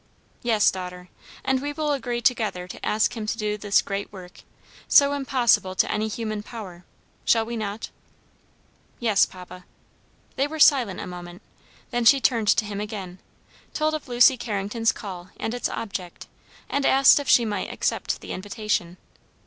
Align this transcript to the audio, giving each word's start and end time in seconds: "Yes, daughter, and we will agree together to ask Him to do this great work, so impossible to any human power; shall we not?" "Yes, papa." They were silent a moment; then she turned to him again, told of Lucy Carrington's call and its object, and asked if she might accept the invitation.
"Yes, 0.41 0.71
daughter, 0.71 1.09
and 1.45 1.61
we 1.61 1.73
will 1.73 1.91
agree 1.93 2.21
together 2.21 2.67
to 2.67 2.83
ask 2.83 3.15
Him 3.15 3.27
to 3.27 3.37
do 3.37 3.55
this 3.55 3.83
great 3.83 4.11
work, 4.11 4.41
so 4.87 5.13
impossible 5.13 5.75
to 5.75 5.91
any 5.91 6.07
human 6.07 6.41
power; 6.41 6.85
shall 7.23 7.45
we 7.45 7.55
not?" 7.55 7.91
"Yes, 8.99 9.27
papa." 9.27 9.63
They 10.37 10.47
were 10.47 10.57
silent 10.57 10.99
a 10.99 11.05
moment; 11.05 11.43
then 11.91 12.05
she 12.05 12.19
turned 12.19 12.47
to 12.47 12.65
him 12.65 12.81
again, 12.81 13.19
told 13.75 13.93
of 13.93 14.07
Lucy 14.07 14.37
Carrington's 14.37 14.91
call 14.91 15.29
and 15.39 15.53
its 15.53 15.69
object, 15.69 16.25
and 16.67 16.83
asked 16.83 17.19
if 17.19 17.29
she 17.29 17.45
might 17.45 17.71
accept 17.71 18.21
the 18.21 18.31
invitation. 18.31 18.97